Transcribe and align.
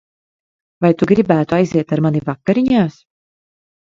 Vai 0.85 0.89
tu 1.01 1.07
gribētu 1.11 1.57
aiziet 1.59 1.93
ar 1.97 2.03
mani 2.07 2.23
vakariņās? 2.29 2.97